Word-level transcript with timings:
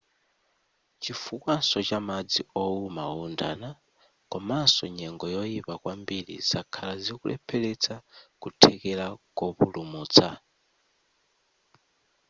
chifukwaso 1.01 1.79
cha 1.87 1.99
madzi 2.07 2.41
ouma 2.63 3.03
oundana 3.15 3.69
komaso 4.31 4.83
nyengo 4.97 5.25
yoyipa 5.35 5.73
kwambiri 5.81 6.35
zakhala 6.49 6.93
zikulepheretsa 7.03 7.95
kuthekera 8.41 9.05
kopulumutsa 9.37 10.29